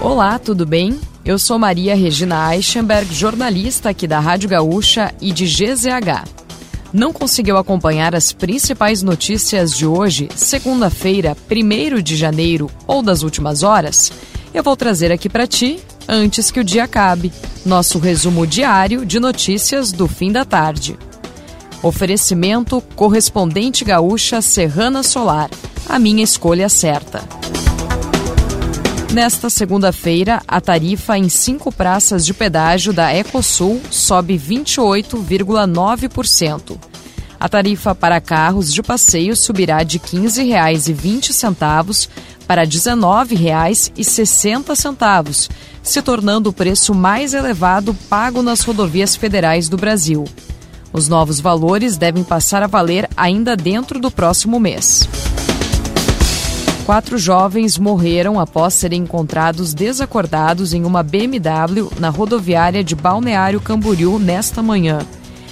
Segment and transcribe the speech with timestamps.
[0.00, 1.00] Olá, tudo bem?
[1.24, 6.24] Eu sou Maria Regina Eichenberg, jornalista aqui da Rádio Gaúcha e de GZH.
[6.92, 13.64] Não conseguiu acompanhar as principais notícias de hoje, segunda-feira, 1 de janeiro ou das últimas
[13.64, 14.12] horas?
[14.54, 17.32] Eu vou trazer aqui para ti antes que o dia acabe.
[17.66, 20.96] Nosso resumo diário de notícias do fim da tarde.
[21.82, 25.50] Oferecimento correspondente gaúcha Serrana Solar.
[25.88, 27.20] A minha escolha certa.
[29.12, 36.76] Nesta segunda-feira, a tarifa em cinco praças de pedágio da Ecosul sobe 28,9%.
[37.40, 42.08] A tarifa para carros de passeio subirá de R$ 15,20
[42.46, 45.48] para R$ 19,60,
[45.82, 50.26] se tornando o preço mais elevado pago nas rodovias federais do Brasil.
[50.92, 55.08] Os novos valores devem passar a valer ainda dentro do próximo mês.
[56.88, 64.18] Quatro jovens morreram após serem encontrados desacordados em uma BMW na rodoviária de Balneário Camboriú
[64.18, 65.00] nesta manhã.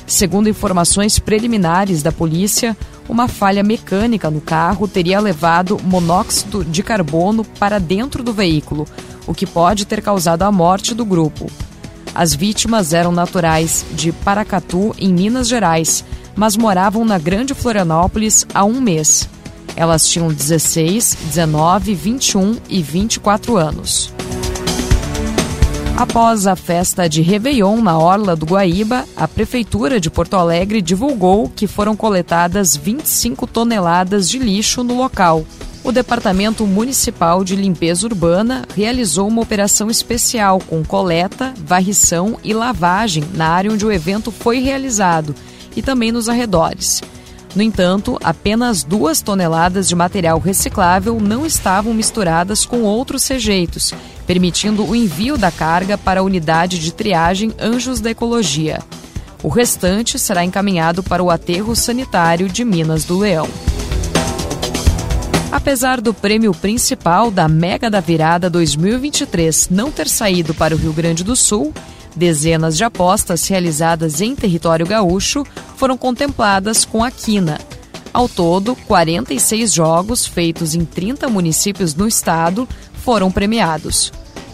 [0.07, 2.75] Segundo informações preliminares da polícia,
[3.07, 8.87] uma falha mecânica no carro teria levado monóxido de carbono para dentro do veículo,
[9.27, 11.51] o que pode ter causado a morte do grupo.
[12.15, 16.03] As vítimas eram naturais de Paracatu, em Minas Gerais,
[16.35, 19.29] mas moravam na Grande Florianópolis há um mês.
[19.77, 24.11] Elas tinham 16, 19, 21 e 24 anos.
[25.97, 31.49] Após a festa de Réveillon na Orla do Guaíba, a Prefeitura de Porto Alegre divulgou
[31.49, 35.45] que foram coletadas 25 toneladas de lixo no local.
[35.83, 43.25] O Departamento Municipal de Limpeza Urbana realizou uma operação especial com coleta, varrição e lavagem
[43.33, 45.35] na área onde o evento foi realizado
[45.75, 47.01] e também nos arredores.
[47.57, 53.95] No entanto, apenas duas toneladas de material reciclável não estavam misturadas com outros rejeitos,
[54.27, 58.81] permitindo o envio da carga para a unidade de triagem Anjos da Ecologia.
[59.43, 63.49] O restante será encaminhado para o aterro sanitário de Minas do Leão.
[65.51, 70.93] Apesar do prêmio principal da Mega da Virada 2023 não ter saído para o Rio
[70.93, 71.73] Grande do Sul,
[72.17, 75.45] Dezenas de apostas realizadas em território gaúcho
[75.77, 77.61] foram contempladas com a quina.
[78.11, 82.67] Ao todo, 46 jogos feitos em 30 municípios no estado
[83.05, 84.11] foram premiados.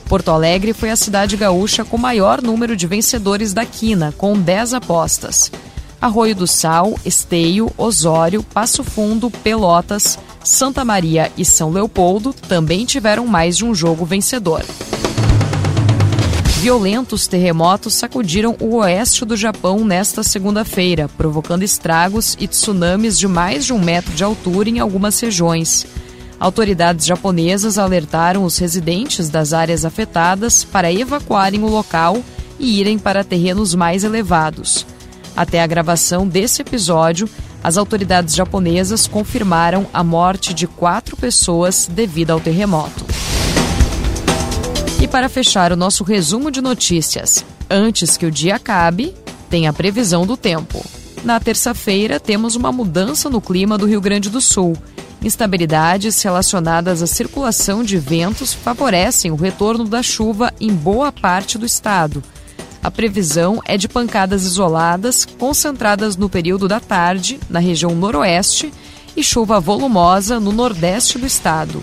[0.09, 4.75] Porto Alegre foi a cidade gaúcha com maior número de vencedores da quina, com 10
[4.75, 5.51] apostas.
[6.01, 13.25] Arroio do Sal, Esteio, Osório, Passo Fundo, Pelotas, Santa Maria e São Leopoldo também tiveram
[13.25, 14.65] mais de um jogo vencedor.
[16.63, 23.67] Violentos terremotos sacudiram o oeste do Japão nesta segunda-feira, provocando estragos e tsunamis de mais
[23.67, 25.85] de um metro de altura em algumas regiões.
[26.39, 32.23] Autoridades japonesas alertaram os residentes das áreas afetadas para evacuarem o local
[32.61, 34.87] e irem para terrenos mais elevados.
[35.37, 37.29] Até a gravação desse episódio,
[37.61, 43.12] as autoridades japonesas confirmaram a morte de quatro pessoas devido ao terremoto.
[45.03, 49.13] E para fechar o nosso resumo de notícias, antes que o dia acabe,
[49.51, 50.81] tem a previsão do tempo.
[51.25, 54.77] Na terça-feira, temos uma mudança no clima do Rio Grande do Sul.
[55.21, 61.67] Instabilidades relacionadas à circulação de ventos favorecem o retorno da chuva em boa parte do
[61.67, 62.23] estado.
[62.81, 68.73] A previsão é de pancadas isoladas, concentradas no período da tarde, na região noroeste,
[69.17, 71.83] e chuva volumosa no nordeste do estado